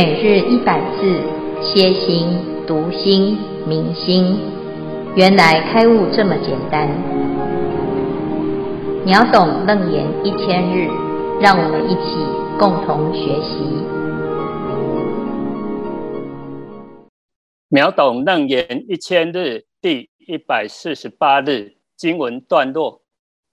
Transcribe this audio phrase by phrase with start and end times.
[0.00, 1.20] 每日一百字，
[1.60, 2.28] 歇心、
[2.68, 4.38] 读心、明心，
[5.16, 6.88] 原来开悟这么简单。
[9.04, 10.88] 秒懂楞严一千日，
[11.40, 12.16] 让我们一起
[12.60, 13.58] 共同学习。
[17.68, 23.00] 秒懂楞严一千日第一百四十八日经文段落：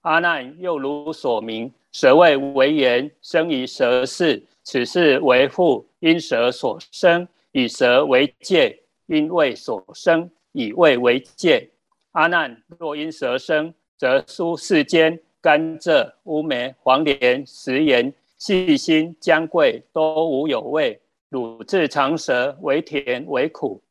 [0.02, 4.44] 阿难又如所明，舍卫为言，生于舍室。
[4.68, 11.68] 此事为父，因舌所生；以舌为戒，因谓所生；以胃为戒。
[12.12, 23.82] 阿难，若因舌生，则诸世间甘蔗、乌梅、黄连、食盐、细辛、姜桂都无有味，汝自尝舌，为甜为苦。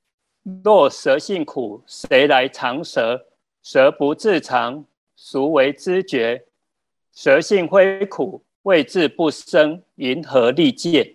[0.64, 3.26] 若舌性苦，谁来尝舌？
[3.62, 4.86] 舌不自尝，
[5.18, 6.46] 孰为知觉？
[7.12, 8.42] 舌性非苦。
[8.64, 11.15] 谓自不生，云何立戒？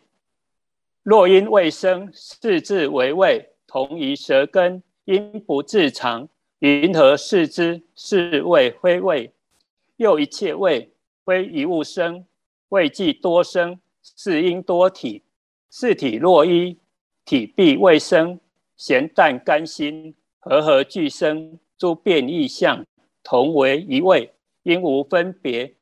[1.03, 7.83] 若因未生，视之为味，同于舌根，因不自尝，云何视之？
[7.97, 9.33] 是谓非味。
[9.97, 10.93] 又一切味，
[11.25, 12.27] 非一物生，
[12.69, 15.25] 味既多生，是因多体。
[15.71, 16.79] 四体若一，
[17.25, 18.39] 体必未生。
[18.77, 21.59] 咸淡甘辛，和合俱生？
[21.79, 22.85] 诸变异相，
[23.23, 24.35] 同为一味，
[24.65, 25.75] 因无分别。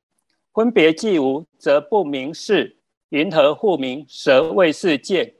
[0.54, 2.77] 分别既无，则不明事。
[3.10, 5.36] 云何复名舍卫世界？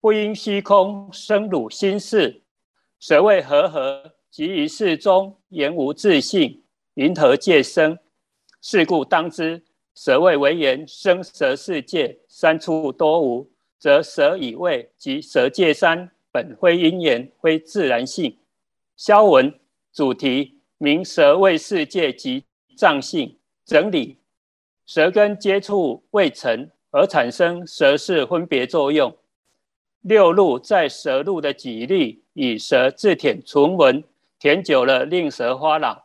[0.00, 2.42] 不因虚空生汝心事。
[3.00, 6.62] 舍卫和合，即于世中言无自性。
[6.94, 7.98] 云何界生？
[8.62, 18.38] 是故当知，舍卫为缘生舍世界，三处多无，则舍与卫及舍界三本非因缘，非自然性。
[18.96, 19.58] 消文
[19.92, 22.44] 主题名舍卫世界及。
[22.78, 24.18] 藏性整理，
[24.86, 29.14] 舌根接触未成而产生舌识分别作用。
[30.02, 34.02] 六路在舌路的举例，以舌自舔唇纹，
[34.38, 36.04] 舔久了令舌发老。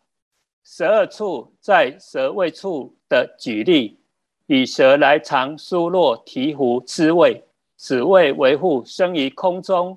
[0.64, 4.00] 十二处在舌位处的举例，
[4.48, 7.44] 以舌来尝酥落醍醐滋味，
[7.78, 9.96] 此味维护生于空中，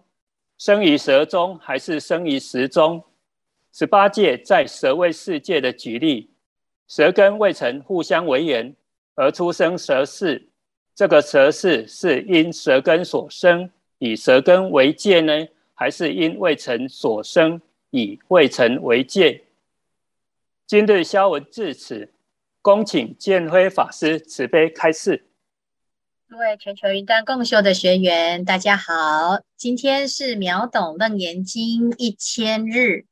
[0.58, 3.02] 生于舌中，还是生于食中？
[3.72, 6.30] 十八界在舍卫世界的举例。
[6.86, 8.74] 舌根未曾互相为缘
[9.14, 10.48] 而出生舌识，
[10.94, 19.44] 这个舌识是因舌根所生，以舌根为界呢，还是因未曾所生，以未曾为界？
[20.66, 22.12] 今日消文至此，
[22.60, 25.26] 恭请建辉法师慈悲开示。
[26.28, 33.06] 各位全球云端共修的学员，大家好，今天是秒懂楞严经一千日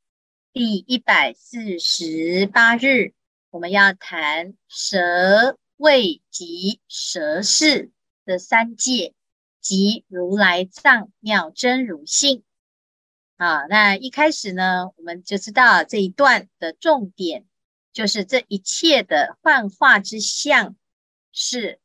[0.51, 3.13] 第一百四十八日。
[3.53, 7.91] 我们要谈舍卫及舌识
[8.25, 9.13] 的三界
[9.61, 12.43] 及如来藏妙真如性。
[13.37, 17.45] 啊，那一开始呢，我们就知道这一段的重点
[17.91, 20.75] 就是这一切的幻化之相
[21.31, 21.79] 是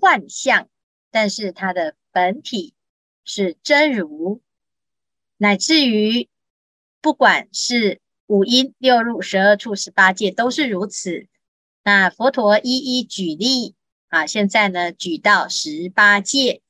[0.00, 0.68] 幻相，
[1.12, 2.74] 但是它的本体
[3.22, 4.42] 是真如，
[5.36, 6.28] 乃至于
[7.00, 8.00] 不管是。
[8.28, 11.26] 五阴六入十二处十八界都是如此。
[11.82, 13.74] 那佛陀一一举例
[14.08, 16.60] 啊，现在呢举到十八界，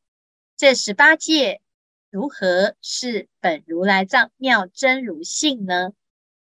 [0.56, 1.60] 这十八界
[2.10, 5.90] 如何是本如来藏妙真如性呢？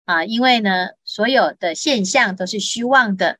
[0.06, 3.38] 啊，因为呢所有的现象都是虚妄的，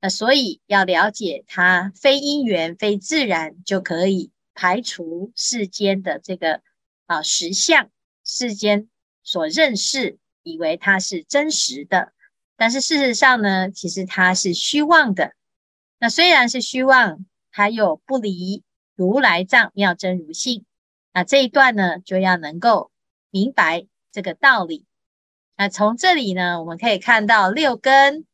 [0.00, 6.60] 那所以要了解它非因缘非自然，就可以排除世间的这个
[7.06, 7.88] 啊实相，
[8.24, 8.88] 世间
[9.22, 10.18] 所认识。
[10.48, 12.12] 以为它是真实的，
[12.56, 15.34] 但是事实上呢，其实它是虚妄的。
[15.98, 18.62] 那虽然是虚妄，它又不离
[18.94, 20.64] 如来藏妙真如性。
[21.12, 22.90] 那这一段呢，就要能够
[23.30, 24.86] 明白这个道理。
[25.56, 28.24] 那从这里呢，我们可以看到六根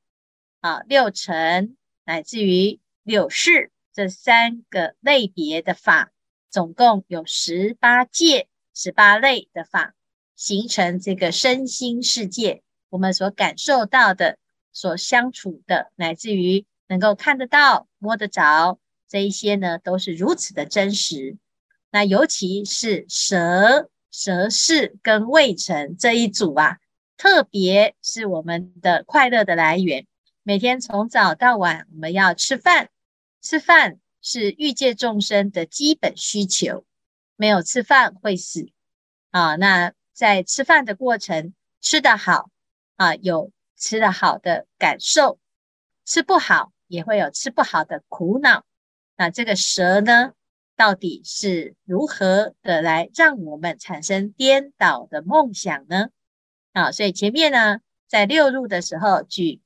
[0.61, 6.13] 啊、六尘乃至于六识这三个类别的法，
[6.51, 9.95] 总共有十八界、十八类的法。
[10.37, 14.39] 形成这个身心世界，我们所感受到的、
[14.73, 18.79] 所相处的，乃至于能够看得到、摸得着
[19.09, 21.37] 这一些呢，都是如此的真实。
[21.91, 26.79] 那尤其是舍、舍识跟卫尘这一组啊，
[27.17, 30.07] 特别是我们的快乐的来源。
[30.43, 32.91] 每天从早到晚，我们要吃饭，
[33.41, 36.85] 吃饭是欲界众生的基本需求，
[37.37, 38.69] 没有吃饭会死
[39.31, 39.57] 啊。
[39.57, 42.49] 那在吃饭的过程，吃得好
[42.97, 45.39] 啊，有吃得好的感受；
[46.07, 48.65] 吃不好，也会有吃不好的苦恼。
[49.17, 50.33] 那这个蛇呢，
[50.77, 56.11] 到底是如何的来让我们产生颠倒的梦想呢？
[56.73, 59.61] 啊，所以前面呢，在六入的时候举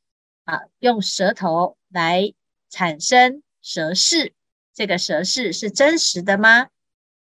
[0.45, 2.33] 啊，用舌头来
[2.71, 4.33] 产生蛇识，
[4.73, 6.69] 这个蛇识是真实的吗？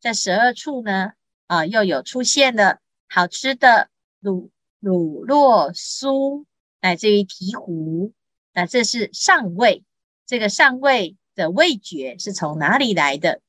[0.00, 1.12] 在十二处呢，
[1.46, 3.88] 啊，又有出现了好吃的
[4.20, 4.50] 乳
[4.80, 6.44] 乳酪酥，
[6.80, 8.12] 乃至于醍醐，
[8.52, 9.82] 那这是上味，
[10.26, 13.40] 这个上味的味觉是从哪里来的？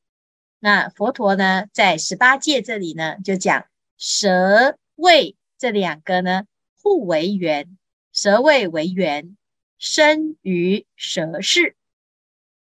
[0.59, 3.65] 那佛陀呢，在十八界这里呢，就讲
[3.97, 6.44] 舌味这两个呢，
[6.81, 7.77] 互为缘，
[8.11, 9.38] 舌味为缘，
[9.77, 11.75] 生于舌识。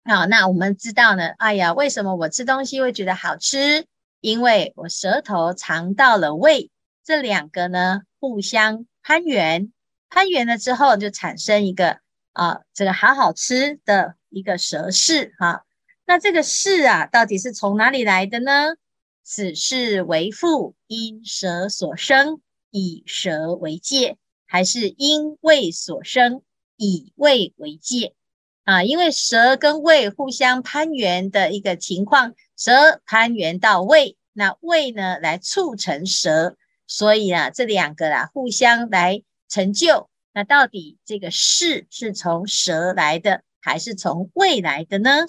[0.04, 3.86] 好，那我们知道呢，哎呀，为什么我吃东西会觉得好吃？
[4.20, 6.70] 因为我舌头尝到了味，
[7.04, 9.70] 这两个呢，互相攀缘，
[10.08, 11.98] 攀缘了之后就产生一个
[12.32, 15.64] 啊，这个好好吃的一个蛇式哈。
[16.06, 18.76] 那这个式啊，到底是从哪里来的呢？
[19.22, 22.40] 此识为父因蛇所生，
[22.70, 24.16] 以蛇为界，
[24.46, 26.42] 还是因味所生，
[26.76, 28.14] 以胃为界？
[28.64, 40.08] 啊，因为蛇跟胃互相攀缘的一个情况，蛇攀缘到胃，那胃呢来促成蛇，所以啊，这两个啊互相来成就。
[40.32, 45.26] 那到底这个是是从舌来的，还是从味来的呢？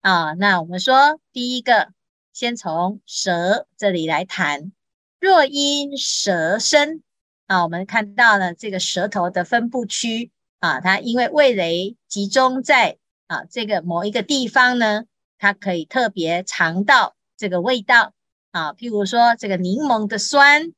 [0.00, 1.88] 啊，那我们说第一个，
[2.32, 4.72] 先从舌这里来谈。
[5.20, 7.02] 若因舌生，
[7.46, 10.30] 啊，我们看到了这个舌头的分布区
[10.60, 12.96] 啊，它因为味蕾集中在
[13.26, 15.04] 啊这个某一个地方呢，
[15.38, 18.14] 它可以特别尝到这个味道
[18.52, 20.72] 啊，譬如说这个柠檬的酸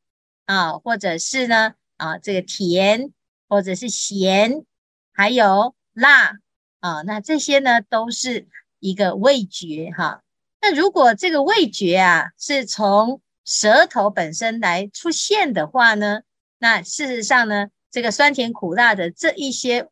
[0.50, 3.12] 啊，或者是呢啊这个甜，
[3.48, 4.64] 或者是咸，
[5.12, 6.38] 还有辣
[6.80, 8.48] 啊，那这些呢都是。
[8.82, 10.22] 一个味觉哈，
[10.62, 16.22] 那如果这个味觉啊是从舌头本身来出现的话呢，
[16.56, 19.90] 那事实上呢，这个酸甜苦辣的这一些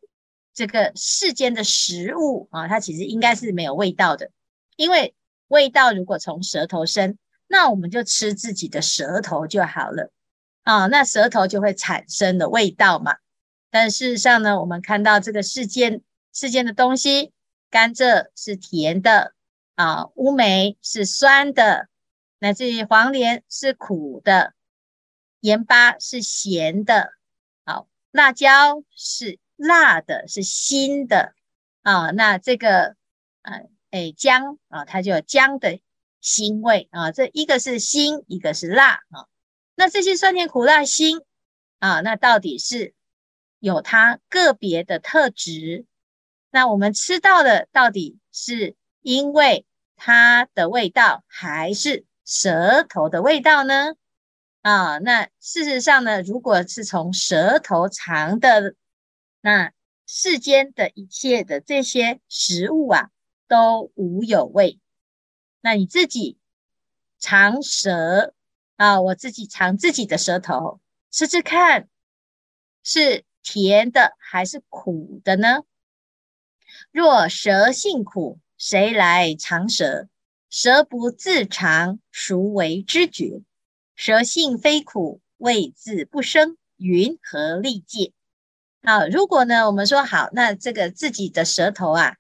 [0.55, 4.31] 这个世间的食物啊，它其实应该是没有味道的，
[4.77, 5.15] 因为
[5.49, 10.11] 味道如果从舌头生，那我们就吃自己的舌头就好了
[10.69, 13.17] 啊，那舌头就会产生的味道嘛。
[13.71, 16.03] 但事实上呢，我们看到这个世间
[16.35, 17.33] 世间的东西。
[17.71, 19.35] 甘蔗是甜的
[19.75, 21.89] 啊，乌梅是酸的，
[22.39, 24.55] 乃至于黄连是苦的，
[25.41, 27.13] 盐巴是咸的，
[27.67, 31.35] 好，辣椒是辣的，是辛的
[31.83, 32.11] 啊。
[32.11, 32.97] 那这个
[33.43, 35.79] 呃，哎，姜啊，它就有姜的
[36.23, 37.13] 辛味啊。
[37.13, 39.29] 这一个是辛，一个是辣啊。
[39.81, 41.21] 那这些酸甜苦辣辛
[41.79, 42.95] 啊，那到底是
[43.61, 45.87] 有它个别的特质？
[46.51, 49.65] 那我们吃到的到底是因为
[49.95, 53.95] 它的味道，还是舌头的味道呢？
[54.63, 58.75] 啊，那事实上呢，如果是从舌头尝的，
[59.41, 59.71] 那
[60.09, 63.11] 世间的一切的这些食物啊，
[63.47, 64.81] 都无有味。
[65.61, 66.37] 那你自己
[67.21, 68.35] 尝舌
[68.79, 70.81] 啊，我自己尝自己的舌头，
[71.11, 71.89] 吃吃看，
[72.85, 75.65] 是甜的还是苦的呢？
[76.93, 80.09] 若舌性苦，谁来尝舌？
[80.49, 83.43] 舌不自尝，孰为知觉？
[83.97, 88.13] 舌性非苦，味自不生，云何立界？
[88.85, 92.17] 好，如果呢，我们说好，那这个自己的舌头啊，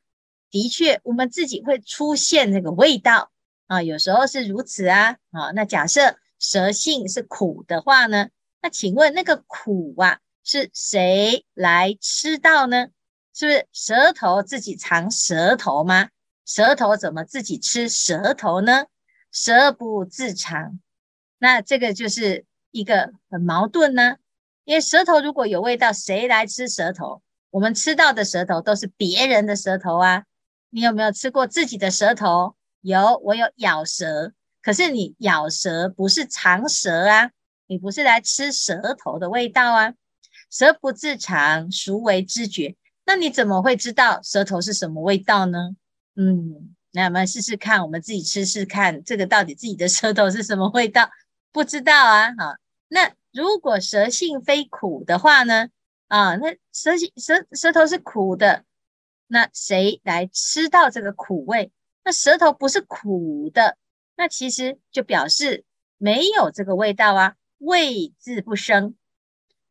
[0.50, 3.30] 的确，我们自己会出现那个味道
[3.68, 5.18] 啊，有时候是如此啊。
[5.30, 8.28] 啊，那假设舌性是苦的话呢，
[8.62, 12.88] 那请问那个苦啊，是谁来吃到呢？
[13.34, 16.08] 是不是舌头自己尝舌头吗？
[16.44, 18.86] 舌头怎么自己吃舌头呢？
[19.30, 20.80] 舌不自尝，
[21.38, 24.16] 那这个就是一个很矛盾呢。
[24.64, 27.22] 因为舌头如果有味道，谁来吃舌头？
[27.50, 30.24] 我们吃到的舌头都是别人的舌头啊。
[30.70, 32.56] 你有没有吃过自己的舌头？
[32.80, 34.32] 有，我有咬舌。
[34.62, 37.30] 可是你咬舌不是尝舌啊，
[37.66, 39.94] 你不是来吃舌头的味道啊。
[40.50, 42.74] 舌不自尝，孰为知觉？
[43.04, 45.76] 那你怎么会知道舌头是什么味道呢？
[46.16, 51.10] 嗯，那我们试试看，我们自己吃试看，这个到底自己的舌头是什么味道？
[51.52, 52.54] 不知道啊，好，
[52.88, 55.68] 那如果舌性非苦的话呢？
[56.08, 58.64] 啊，那舌性舌舌头是苦的，
[59.26, 61.70] 那谁来吃到这个苦味？
[62.04, 63.76] 那舌头不是苦的，
[64.18, 65.64] 那其实就表示
[65.96, 68.94] 没有这个味道啊，味自不生，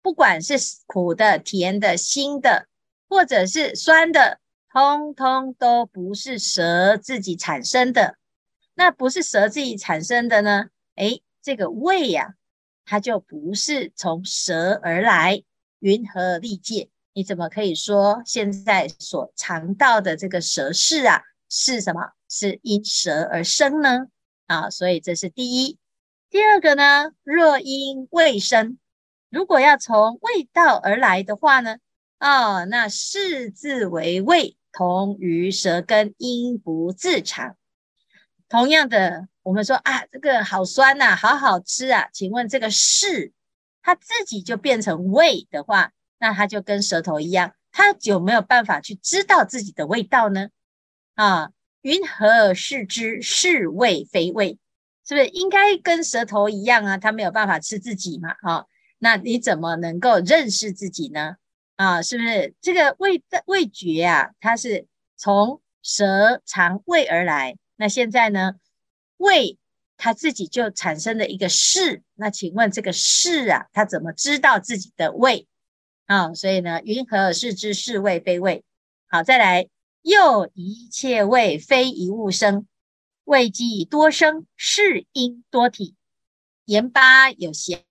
[0.02, 0.56] 不管是
[0.88, 2.68] 苦的、甜的、辛的。
[3.10, 8.18] 或者是酸的，通通都不是蛇自己产生的。
[8.74, 10.66] 那不是蛇自己产生的呢？
[10.96, 12.34] 诶，这个味呀、
[12.84, 15.42] 它就不是从蛇而来。
[15.80, 16.90] 云何立界？
[17.14, 22.12] 你怎么可以说现在所尝到的这个舌识啊，是什么？
[22.28, 24.08] 是因蛇而生呢？
[24.48, 25.78] 啊，所以这是第一。
[26.30, 28.80] 第二个呢，若因味生，
[29.30, 31.78] 如果要从味道而来的话呢，
[32.18, 37.56] 啊，那识自为味，同于舌根因不自尝。
[38.50, 43.34] 同样的，我们说啊，这个好酸呐、啊，好好吃啊，请问这个识，
[43.82, 50.50] 它自己就变成味的话，那它就跟舌头一样，它有没有办法去知道自己的味道呢？
[51.16, 51.52] 啊，
[51.88, 53.22] 云何而视之？
[53.22, 54.60] 是味非味。
[55.08, 56.98] 是不是应该跟舌头一样啊？
[56.98, 58.36] 他没有办法吃自己嘛？
[58.42, 58.66] 啊，
[58.98, 61.38] 那你怎么能够认识自己呢？
[61.78, 64.32] 啊，是不是这个味的味觉啊？
[64.42, 67.56] 它是从舌尝味而来。
[67.78, 68.56] 那现在呢，
[69.16, 69.58] 味
[69.96, 72.04] 它自己就产生了一个是。
[72.16, 75.48] 那请问这个是啊，它怎么知道自己的味？
[76.06, 77.74] 啊，所以呢，云何而视之？
[77.74, 78.66] 是味非味。
[79.08, 79.70] 好，再来，
[80.08, 82.66] 又一切味非一物生。
[83.26, 85.98] 味既多生，是因多体。
[86.64, 87.84] 盐巴有咸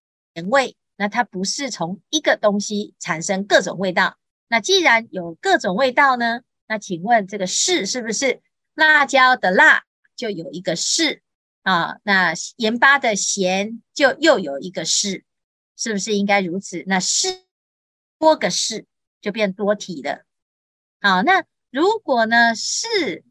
[0.49, 4.17] 味，那它不是从一个东西产生各种味道。
[4.49, 6.41] 那既然有各种味道呢？
[6.67, 8.41] 那请问这个是是不是
[8.75, 9.85] 辣椒的辣
[10.17, 11.21] 就有一个是
[11.65, 11.99] 啊？
[12.03, 15.23] 那盐巴的咸就又有一个是，
[15.77, 16.83] 是不是应该如此？
[16.87, 17.43] 那是
[18.19, 18.87] 多个是
[19.21, 20.25] 就变多体了。
[20.99, 21.45] 好，那
[21.77, 23.23] 如果呢，是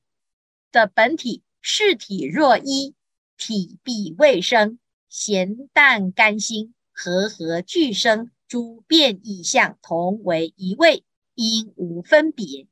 [0.72, 1.42] 的本体。
[1.68, 2.94] 是体若一，
[3.38, 4.78] 体必未生，
[5.10, 12.68] 咸淡甘辛，和合俱生，诸变异相同为一味，因无分别。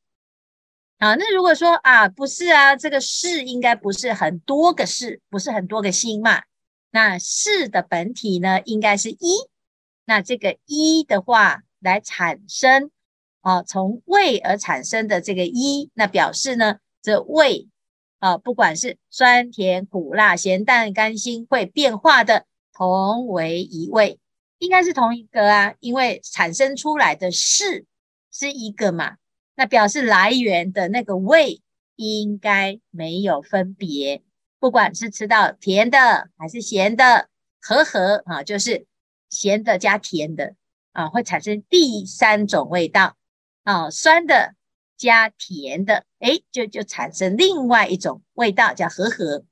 [0.99, 6.43] 好，那如果说啊，不是啊，这个是应该不是很多个是，不是很多个心嘛？
[6.91, 9.49] 那是的本体呢，应该是一。
[10.05, 12.91] 那这个一的话，来产生
[13.43, 17.69] 啊，从味而产生的这个一，那表示呢，这味。
[18.19, 24.17] 啊，不管是酸甜苦辣咸淡甘辛会变化的，同为一味，
[24.59, 27.85] 应该是同一个啊，因为产生出来的是
[28.31, 29.17] 是一个嘛，
[29.55, 31.61] 那表示来源的那个味
[31.97, 34.23] 应该没有分别，
[34.57, 37.27] 不管是吃到甜的还是咸的，
[37.61, 38.85] 和合啊，就是
[39.29, 40.55] 咸的加甜的
[40.93, 43.17] 啊，会产生第三种味道
[43.63, 44.55] 啊，酸的。
[44.95, 49.43] 加甜的，哎，就就产生另外一种味道，叫和合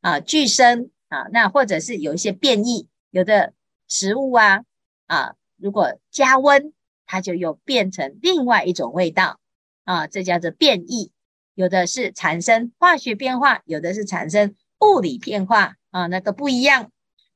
[0.00, 1.28] 啊，俱生啊。
[1.30, 3.52] 那或者是有一些变异，有的
[3.86, 4.64] 食物啊
[5.06, 6.72] 啊，如果加温，
[7.04, 9.38] 它就又变成另外一种味道
[9.84, 11.12] 啊，这叫做变异。
[11.54, 16.90] 有的是产生化学变化，有的是产生物理变化啊，那都不一样，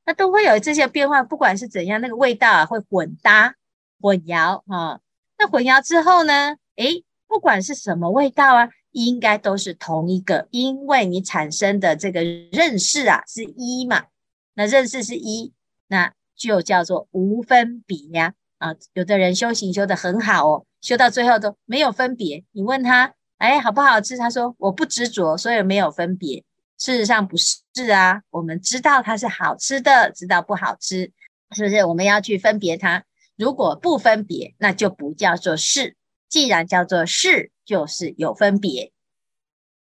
[0.07, 1.23] 那都会有这些变化。
[1.23, 3.55] 不管是怎样，那个味道啊会混搭、
[4.01, 4.99] 混淆啊。
[5.41, 7.03] 那混淆之后呢，诶。
[7.33, 14.07] 不管是什么味道啊，应该都是同一个，因为你产生的这个认识啊是一嘛，
[14.55, 15.53] 那认识是一，
[15.87, 22.43] 那就叫做无分别呀啊，有的人修行修得很好哦，修到最后都没有分别。
[22.51, 24.19] 你问他，哎，好不好吃？
[24.19, 26.43] 他说我不执着，所以没有分别。
[26.79, 31.13] 事实上不是啊，我们知道它是好吃的，知道不好吃，
[31.53, 31.85] 是不是？
[31.85, 33.05] 我们要去分别它。
[33.41, 35.97] 如果不分别，那就不叫做是。
[36.29, 38.93] 既然叫做是，就是有分别，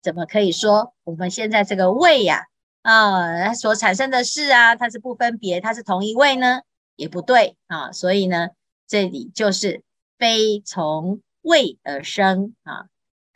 [0.02, 2.46] 怎么可以说我们现在这个位呀，
[2.82, 6.62] 啊，啊，所产生的是啊，它是不分别，它是同一位呢？
[6.96, 7.92] 也不对啊。
[7.92, 8.49] 所以呢，
[8.88, 9.84] 这里就是
[10.18, 12.87] 非从位而生啊。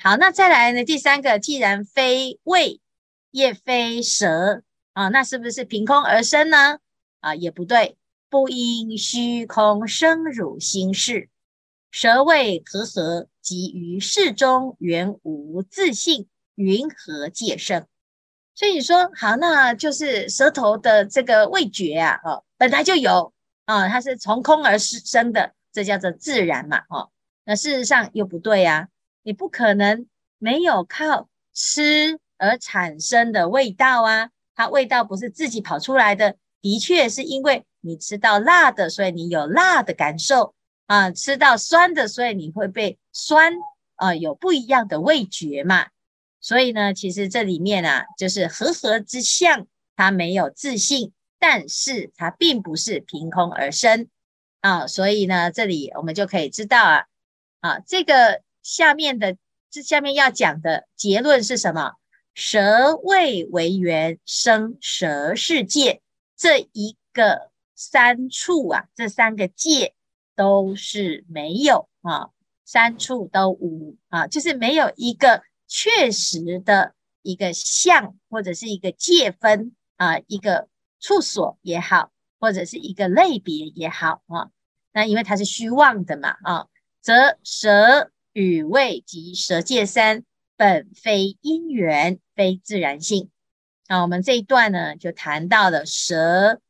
[0.02, 2.80] 好，那再来呢，第三个，既然非位，
[3.30, 6.80] 也非舌啊，那是不是凭空而生呢？
[7.20, 7.96] 啊，也不对，
[8.30, 11.28] 不因虚空生汝心识。
[11.90, 17.87] 舌味和合，即于世中原无自性，云何界生？
[18.54, 23.32] 所以你说好，那就是舌头的这个味觉啊，哦，本来就有
[23.64, 27.11] 啊，它是从空而生的，这叫做自然嘛，哦，
[27.44, 28.88] 那事实上又不对呀，
[29.23, 30.06] 你不可能
[30.38, 40.54] 没有靠吃而产生的味道啊，它味道不是自己跑出来的，的确是因为你吃到辣的，所以你有辣的感受。
[40.87, 43.52] 啊，吃到酸的，所以你会被酸
[43.97, 45.88] 啊，有不一样的味觉嘛。
[46.40, 49.66] 所以呢，其实这里面啊，就是和合之相，
[49.97, 54.09] 它没有自信，但是它并不是凭空而生
[54.62, 54.87] 啊。
[54.87, 57.04] 所以呢，这里我们就可以知道啊，
[57.61, 59.37] 啊，这个下面的
[59.71, 61.92] 这下面要讲的结论是什么？
[62.33, 66.00] 舌味为缘生舌世界，
[66.35, 67.48] 这一个
[67.78, 69.94] 三处啊，这三个界
[70.35, 72.30] 都是没有啊，
[72.64, 80.68] 三处都无啊，就是没有一个确实的一个相或者是一个界分啊，一个
[80.99, 84.50] 处所也好，或者是一个类别也好啊。
[84.92, 86.66] 那因为它是虚妄的嘛啊，
[87.00, 90.25] 则舌与味及舌界三
[90.56, 93.30] 本非因缘，非自然性。
[93.87, 96.61] 那我们这一段呢，就谈到了舌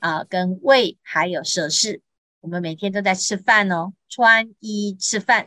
[0.00, 2.02] 啊跟胃还有舌识。
[2.40, 5.46] 我们每天都在吃饭哦，穿衣吃饭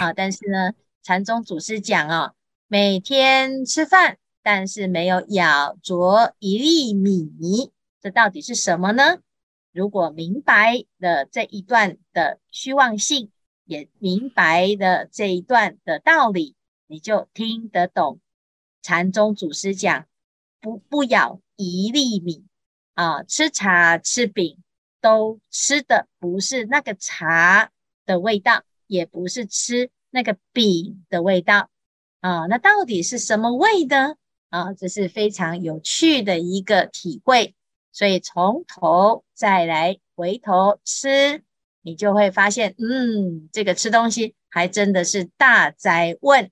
[0.00, 2.34] 啊，但是呢，禅宗祖师讲哦，
[2.66, 9.18] 每天吃饭，但是没有咬着一粒米，这到底是什么呢？
[9.72, 13.30] 如果明白了这一段的虚妄性，
[13.64, 18.18] 也明白了这一段的道理，你就听得懂
[18.82, 20.06] 禅宗祖师讲
[20.60, 22.46] 不不咬一粒米
[22.94, 24.58] 啊，吃茶吃饼
[25.00, 27.70] 都吃的不是那个茶
[28.06, 31.70] 的味道，也不是吃那个饼的味道
[32.20, 34.16] 啊，那到底是什么味呢？
[34.50, 37.54] 啊，这是非常有趣的一个体会。
[37.92, 41.42] 所以从头再来回头吃，
[41.82, 46.50] 你就会发现，嗯，这个吃东西还真的是大哉问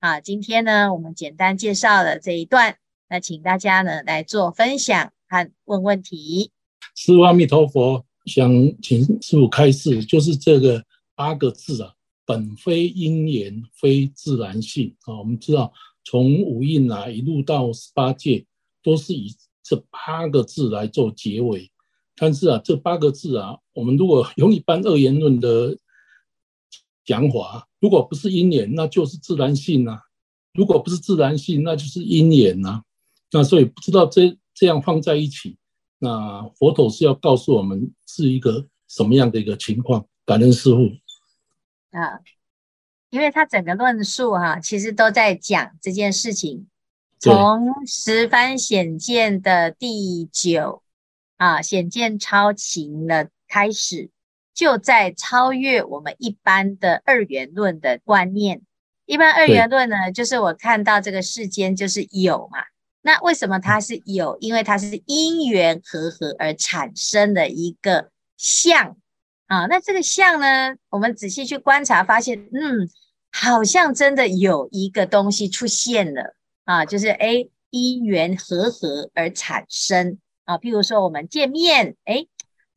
[0.00, 0.20] 啊！
[0.20, 2.76] 今天呢，我们简单介绍了这一段，
[3.08, 6.50] 那请大家呢来做分享和问问题。
[6.96, 8.50] 师父阿弥陀佛，想
[8.82, 10.84] 请师父开示，就是这个
[11.14, 11.94] 八个字啊，
[12.26, 15.16] 本非因缘，非自然性啊。
[15.18, 15.72] 我们知道，
[16.04, 18.44] 从五蕴啊一路到十八界，
[18.82, 19.32] 都是以
[19.62, 21.70] 这八个字来做结尾，
[22.16, 25.78] 但是啊，这八个字啊，我们如果用一般二元论的
[27.04, 29.96] 讲法，如果不是因缘，那就是自然性呐；
[30.54, 32.82] 如果不是自然性，那就是因缘呐。
[33.30, 35.56] 那所以不知道这这样放在一起，
[36.00, 40.06] 那佛陀是要告诉我们是一个什么样的一个情况？
[40.26, 40.90] 感恩师父
[41.92, 42.20] 啊，
[43.08, 46.68] 因为他整个论述哈、啊，其实都在讲这件事情。
[47.18, 50.82] 从十番显见的第九
[51.38, 54.10] 啊，显见超情的开始，
[54.52, 58.60] 就在超越我们一般的二元论的观念。
[59.06, 62.58] 一般二元论呢，就是我看到这个世间就是有嘛。
[63.02, 64.36] 那为什么它是有？
[64.40, 68.96] 因为它是因缘和合而产生的一个相
[69.46, 69.66] 啊。
[69.66, 72.88] 那这个相呢，我们仔细去观察，发现嗯，
[73.32, 76.34] 好像真的有一个东西出现了。
[76.64, 80.58] 啊，就是哎，因缘和合而产生啊。
[80.58, 82.26] 譬如说，我们见面，哎，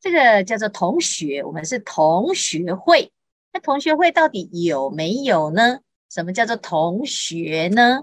[0.00, 3.12] 这个叫做同学，我们是同学会。
[3.52, 5.78] 那同学会到底有没有呢？
[6.10, 8.02] 什么叫做同学呢？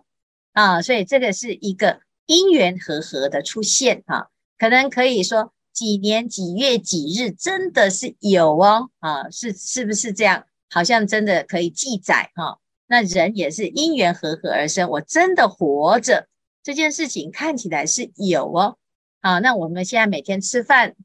[0.54, 2.00] 啊，所以这个是一个
[2.32, 4.28] 因缘和合的出现啊。
[4.58, 8.90] 可能可以说几年几月几日，真的是有哦。
[9.00, 10.46] 啊，是是不是这样？
[10.70, 12.60] 好像真的可以记载哈。
[12.88, 16.28] 那人也是因缘和合而生，我真的活着
[16.64, 18.78] 这件事情看起来是有哦。
[19.22, 20.96] 好，那我们现在每天吃饭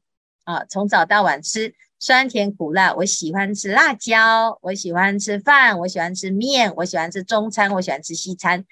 [0.45, 8.65] 啊，从早到晚吃酸甜苦辣，我喜欢吃辣椒，我喜欢吃饭，我喜欢吃面，我喜欢吃中餐，我喜欢吃西餐。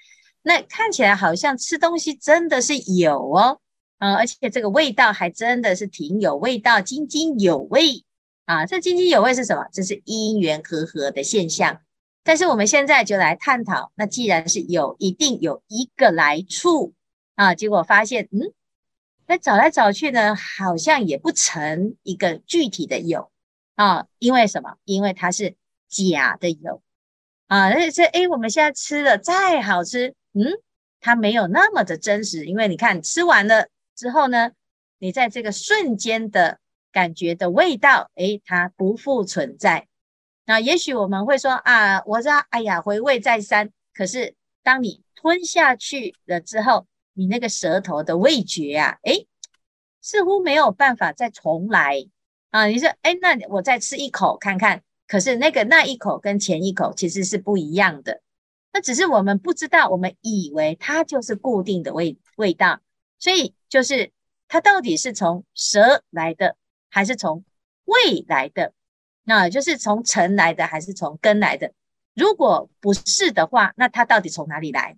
[0.46, 3.58] 那看起来好像吃东西真的是有哦，
[3.98, 8.04] 啊，而且这个味道还真的是挺有味道，津津有味
[8.44, 8.64] 啊。
[8.64, 9.66] 这津津有味是什么？
[9.72, 11.80] 这是因缘和合的现象。
[12.22, 16.94] 但是我们现在就来探讨，那既然是有，一定有一个来处
[17.34, 17.56] 啊。
[17.56, 18.52] 结果发现，嗯，
[19.26, 23.32] 那找来找去呢，好像也不成一个具体的有
[23.74, 24.06] 啊。
[24.20, 24.76] 因为什么？
[24.84, 25.56] 因为它是
[25.88, 26.82] 假的有
[27.48, 27.68] 啊。
[27.68, 30.44] 而且这诶，我们现在吃的再好吃，嗯，
[31.00, 32.46] 它没有那么的真实。
[32.46, 34.50] 因为你看吃完了之后呢，
[34.98, 36.58] 你在这个瞬间的
[36.92, 39.86] 感觉的味道，诶，它不复存在。
[40.44, 43.70] 那也许我们会说啊，我说哎呀，回味再三。
[43.94, 49.26] 可是当你吞下去了之后，你那个舌头的味觉啊，诶，
[50.02, 52.06] 似乎没有办法再重来
[52.50, 52.66] 啊。
[52.66, 54.82] 你说，诶，那我再吃一口看看。
[55.06, 58.22] 可是那个那一口跟前一口其实是不一样的。
[58.72, 62.80] 那只是我们不知道，我们以为它就是固定的味味道。
[63.18, 64.12] 所以就是
[64.48, 66.56] 它到底是从舌来的，
[66.90, 67.44] 还是从
[67.84, 68.72] 胃来的？
[69.24, 71.72] 那就是从尘来的还是从根来的？
[72.14, 74.96] 如果不是的话，那它到底从哪里来？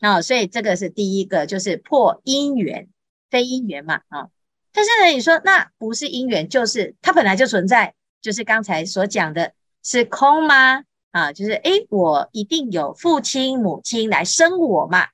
[0.00, 2.88] 啊，所以这个是第一个，就是破因缘，
[3.30, 4.28] 非因缘嘛啊。
[4.72, 9.52] 但是呢，你说那不是因缘，就是它本来就存在，就是刚才所讲的
[9.82, 10.82] 是空吗？
[11.10, 15.08] 啊，就是诶，我一定有父亲母亲来生我嘛。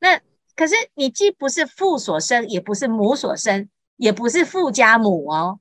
[0.00, 0.20] 那
[0.54, 5.58] 可是你既不是父所生，也不是母所生，也不是父加母哦。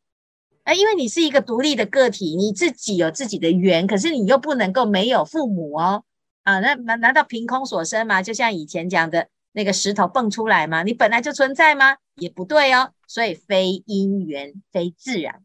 [0.64, 6.04] 啊，因为你是一个独立的个体，你自己有自己的缘，可是你又不能够没有父母哦。
[6.44, 8.22] 啊，那难难道凭空所生吗？
[8.22, 10.84] 就像以前讲的那个石头蹦出来吗？
[10.84, 11.98] 你本来就存在吗？
[12.16, 12.92] 也不对哦。
[13.08, 15.42] 所以非因缘，非自然。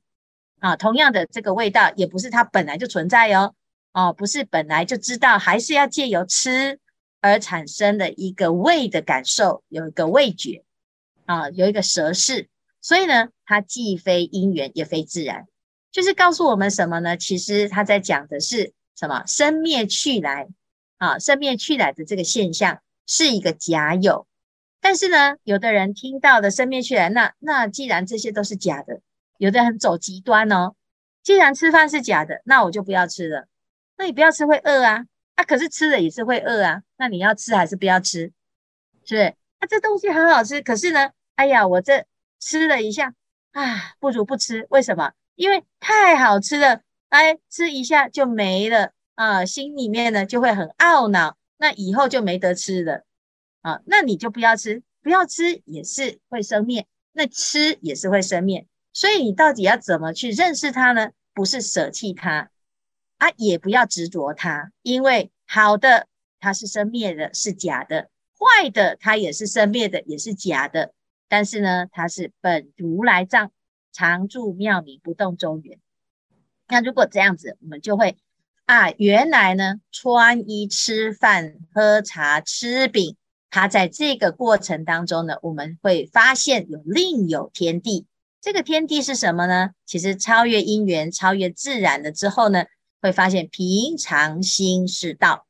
[0.59, 3.55] 啊，同样的这个味道也不是它本来就存在哟，
[3.93, 6.81] 哦，不是本来就知道，还是要借由吃
[7.21, 10.65] 而产生的一个味的感受，有一个味觉，
[11.27, 12.49] 啊，有一个舌识，
[12.81, 15.47] 所以呢，它既非因缘，也非自然，
[15.93, 17.17] 就是告诉我们什么呢？
[17.17, 19.25] 其实它在讲的是什么？
[19.27, 20.49] 生灭去来，
[20.97, 24.27] 啊，生灭去来的这个现象是一个假有，
[24.81, 29.01] 但是呢，有的人听到的生灭去来，那那既然这些都是假的。
[29.39, 30.75] 有的人走极端哦，
[31.23, 33.47] 既然吃饭是假的，那我就不要吃了。
[33.97, 36.83] 那你不要吃会饿啊，啊，可是吃了也是会饿啊。
[36.97, 38.21] 那你要吃还是不要吃？
[38.21, 39.17] 是不是？
[39.59, 42.05] 啊，这东西很好吃，可是呢，哎呀，我这
[42.39, 43.15] 吃了一下，
[43.53, 44.67] 啊，不如不吃。
[44.71, 45.13] 为什么？
[45.35, 53.05] 因为太好吃了，哎，吃一下就没了啊，心里面呢就会很懊恼，那以后就没得吃了
[53.63, 53.81] 啊。
[53.87, 58.67] 那你就不要吃，不要吃也是会生灭，那吃也是会生灭。
[58.97, 61.11] 所以你到底要怎么去认识它呢？
[61.35, 62.49] 不是舍弃它
[63.19, 66.07] 啊，也不要执着它，因为好的
[66.41, 70.95] 它是生灭的，是假的；坏的它也是生灭的，也是假的。
[71.29, 73.53] 但是呢，它是本如来藏，
[73.93, 75.79] 常住妙明，不动周圆。
[76.67, 78.17] 那如果这样子，我们就会
[78.65, 83.19] 啊，原来呢，穿衣、吃饭、喝茶、吃饼，
[83.51, 88.07] 它在这个过程当中呢，我们会发现有另有天地。
[88.47, 89.71] 这个天地是什么呢？
[89.87, 92.65] 其实超越因缘、超越自然了之后呢，
[93.03, 95.49] 会发现平常心是道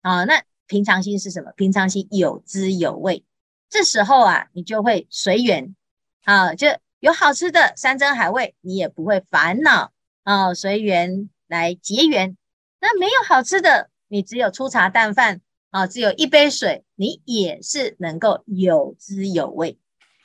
[0.00, 0.24] 啊。
[0.24, 1.52] 那平常心是什么？
[1.56, 3.22] 平常心有滋有味。
[3.68, 5.76] 这时候啊，你就会随缘
[6.24, 6.68] 啊，就
[7.00, 9.92] 有好吃的山珍海味，你也不会烦恼
[10.22, 12.38] 啊，随缘来结缘。
[12.80, 19.78] 那没有好吃的，你只有粗茶淡饭啊，只有一杯水，你也是能够有滋有味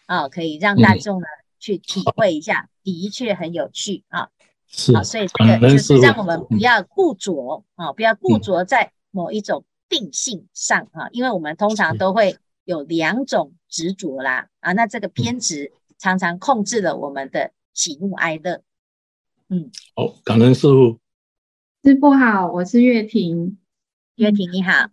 [0.06, 1.28] 啊，可以让大众呢。
[1.68, 4.30] 嗯去体会一下，的确很有趣啊！
[4.68, 18.62] 是啊，所以这个就是让我们不要固着啊，不要固着在某一种定性上啊，因为我们通常都会有两种执着啦啊，那这个偏执常常控制了我们的喜怒哀乐。
[19.50, 21.00] 嗯，好，感恩师傅。
[21.84, 23.58] 师傅好，我是月婷。
[24.16, 24.90] 月婷你好，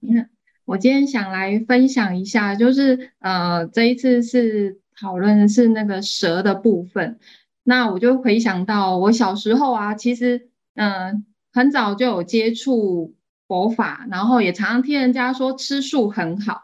[0.65, 4.81] 我今天想来分享一下，就是呃，这一次是。
[5.01, 7.19] 讨论的是那个蛇的部分，
[7.63, 13.15] 那我就回想到我小时候啊，其实嗯、很早就有接触
[13.47, 16.63] 佛法，然后也常常听人家说吃素很好，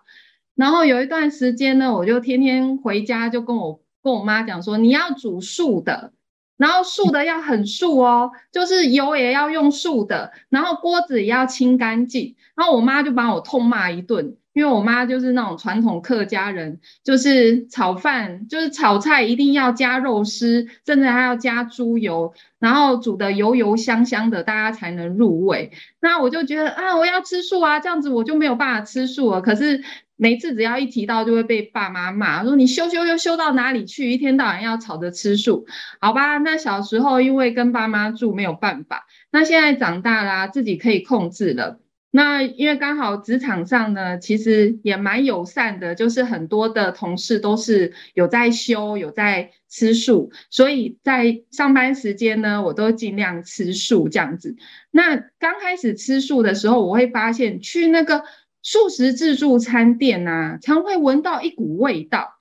[0.54, 6.12] 然后有一段时间呢，我就天天回家就跟我跟我妈讲说，你要煮素的，
[6.56, 14.36] 然后素的要很素哦，就是油也要用素的，然后锅子也要清干净，然后我妈就把我痛骂一顿。
[14.52, 25.70] 因为我妈就是那种传统客家人，就是炒饭，就是炒菜一定要加肉丝，甚至还要加猪油，然后煮得油油香香的，大家才能入味。
[26.00, 29.40] 那我就觉得啊，我要吃素啊，这样子我就没有办法吃素了。
[29.40, 29.84] 可是
[30.16, 34.10] 每次只要一提到，就会被爸妈骂，说你修修又修到哪里去？
[34.10, 35.64] 一天到晚要吵着吃素，
[36.00, 36.38] 好吧？
[36.38, 41.78] 那小时候因为跟爸妈住没有办法，那现在长大啦，自己可以控制了。
[42.12, 54.56] 那因为刚好职场上呢，其实也蛮友善的，就是很多的同事都是有在修、有在吃素，所以在上班时间呢，我都尽量吃素这样子。
[54.90, 58.24] 那刚开始吃素的时候，我会发现去那个
[58.60, 62.34] 素食自助餐店啊，常会闻到一股味道，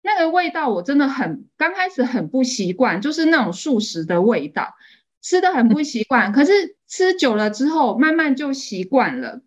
[0.00, 4.74] 那个味道我真的很刚开始很不习惯，就是那种素食的味道。
[5.20, 9.42] 吃的很不习惯，可是吃久了之后，慢慢就习惯了。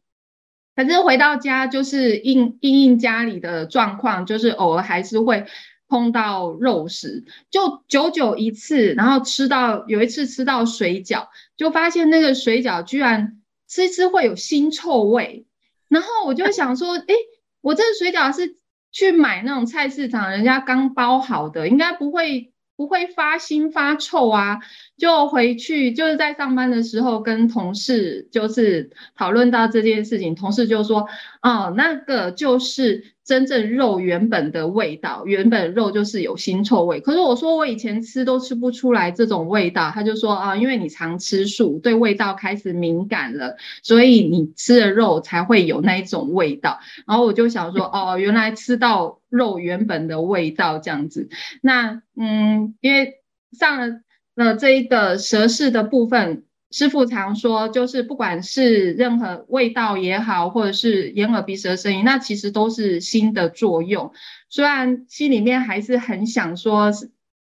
[0.75, 5.45] 可是回到家，就是应应应家里的状况，就是偶尔还是会
[5.87, 8.93] 碰到肉食，就久久一次。
[8.93, 11.27] 然后吃到有一次吃到水饺，
[11.57, 15.45] 就发现那个水饺居然吃吃会有腥臭味。
[15.89, 17.15] 然后我就想说，诶，
[17.59, 18.55] 我这个水饺是
[18.91, 22.50] 去买那种菜市场人家刚包好的，应该不会。
[22.81, 24.57] 不会发腥发臭啊，
[24.97, 31.07] 就回去就是在上班的时候跟同事就是讨论到这件事情，同事就说，
[31.43, 36.99] 哦，那个就是真正肉原本的味道，原本肉就是有腥臭味。
[36.99, 46.81] 可是我说我以前吃都吃不出来这种味道，他就说啊，因为你常吃素，对味道开始敏感了，所以你吃的肉才会有那一种味道。
[47.07, 51.29] 然后我就想说，哦，原来吃到肉原本的味道这样子。
[51.61, 53.21] 那嗯，因为
[53.53, 54.01] 上了
[54.35, 56.43] 呃这一个舌识的部分。
[56.71, 64.13] 师父常说，就是不管是任何味道也好，或者是眼耳鼻舌身意，那其实都是心的作用。
[64.49, 66.89] 虽然心里面还是很想说，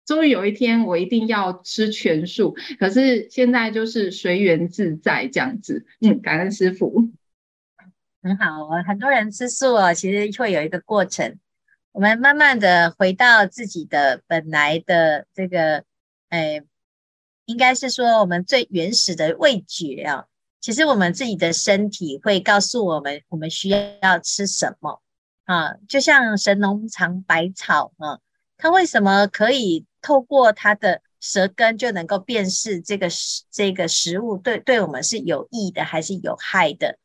[0.05, 5.87] 终于有一天我一定要吃全素，可是现在就是随缘自在这样子。
[6.01, 7.11] 嗯，感恩师父。
[8.23, 11.39] 很好，很多人吃素哦，其实会有一个过程，
[11.93, 15.85] 我们慢慢的回到自己的本来的这个，
[16.31, 16.63] 哎。
[17.51, 20.25] 应该是说，我们最原始的味觉啊，
[20.61, 25.03] 其实我们自己的身体会告诉我们，我们需要吃什么
[25.47, 25.75] 啊。
[25.89, 28.21] 就像神农尝百草啊，
[28.57, 36.99] 它为什么可以透过它的舌根就能够辨识这个食这个食物对对我们是有益的还是有害的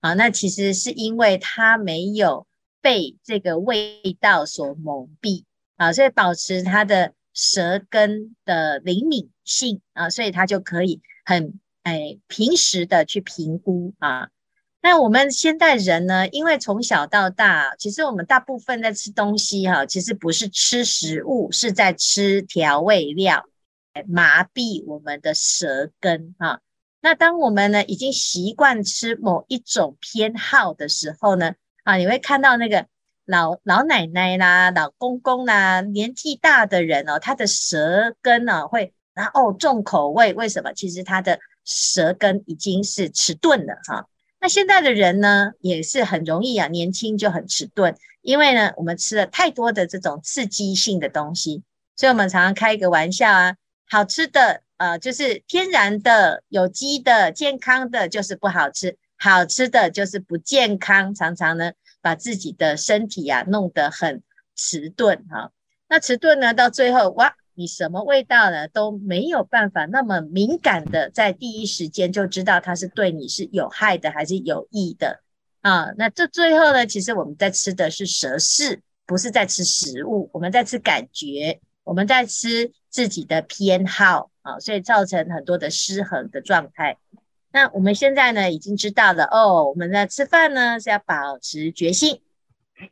[0.00, 0.14] 啊？
[0.14, 2.48] 那其实是因为它没有
[2.80, 5.44] 被这个味道所蒙蔽
[5.76, 7.14] 啊，所以保持它的。
[7.34, 14.28] 舌根的灵敏性啊，所以它就可以很哎平时的去评估啊。
[14.80, 23.44] 那我们现代人呢，因为从小到大，其实我们大部分在吃东西哈、其实不是吃食物，是在吃调味料，
[24.08, 26.60] 麻痹我们的舌根啊。
[27.00, 32.86] 那当我们呢已经习惯吃某一种偏好的时候呢，啊，你会看到那个。
[33.24, 40.72] 老老奶奶啦，老公公啦，年纪大的人哦，他的舌根呢会然后重口味，为什么？
[40.72, 44.06] 其实他的舌根已经是迟钝了哈。
[44.40, 51.62] 那现在的人呢，也是很容易啊，年轻就很迟钝，因为呢，我们吃了太多的这种刺激性的东西，
[51.96, 53.56] 所以我们常常开一个玩笑啊，
[53.88, 61.72] 好吃的呃就是天然的、有机的、健康的，就是不好吃；好吃的就是不健康，常常呢。
[62.04, 64.24] 把自己的身体、啊、弄得很
[64.56, 65.52] 迟钝哈，
[65.88, 75.22] 那迟钝呢，到最后哇，你什么味道呢都没有办法那么敏感的在第一时间就知道它是对你是有害的还是有益的
[75.60, 75.92] 啊。
[75.96, 86.98] 那这最后呢，其实我们在吃的是舌识，不是在吃食物，我们在吃感觉，我们在吃自己的偏好啊，所以造成很多的失衡的状态。
[87.52, 92.22] 那我们现在呢，已经知道了哦，我们在吃饭呢是要保持觉性，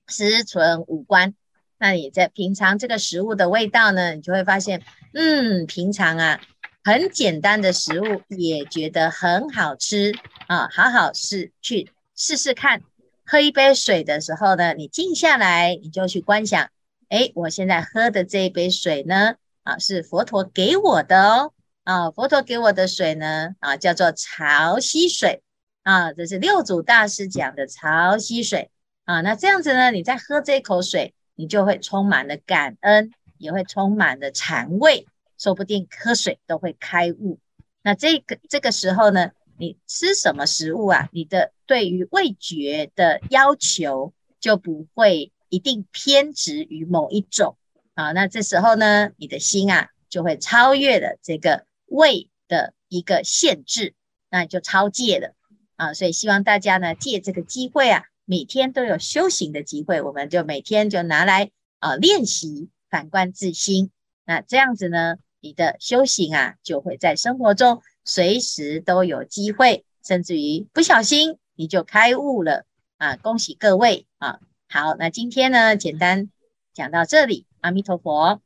[0.06, 1.34] 思存五官。
[1.80, 4.82] 那你在品尝这个食物的味道呢，你就会发现，
[5.14, 6.40] 嗯，平常啊
[6.84, 10.14] 很简单的食物也觉得很好吃
[10.46, 12.82] 啊，好好试去试试看。
[13.24, 16.68] 喝一杯水的时候呢，你静下来，你就去观想，
[17.08, 21.52] 诶，我现在喝的这一杯水呢，啊，是佛陀给我的哦。
[21.84, 25.42] 啊，佛陀给我的水呢，啊，叫做潮汐水，
[25.82, 28.70] 啊，这是六祖大师讲的潮汐水，
[29.06, 35.06] 啊，那这样子呢，你在喝这口水，你就会充满了感恩，也会充满了禅味，
[35.38, 37.38] 说不定喝水都会开悟。
[37.80, 47.56] 那这个这个时候呢，你吃什么食物啊，你的对于味觉的要求就不会一定偏执于某一种，
[47.94, 51.64] 啊，那这时候呢，你的心啊就会超越了这个。
[51.92, 53.94] 胃的一个限制，
[54.30, 55.34] 那你就超界了
[55.74, 55.92] 啊！
[55.92, 63.90] 所以希望大家呢，借这个机会啊，每天都有修行的机会，我们就每天就拿来啊练习反观自心。
[64.24, 72.66] 那这样子呢，你的修行啊，就会在生活中随时都有机会，甚至于不小心你就开悟了
[72.98, 73.16] 啊！
[73.16, 74.38] 恭喜各位啊！
[74.68, 76.30] 好，那今天呢，简单
[76.72, 78.40] 讲到这里，阿弥陀佛。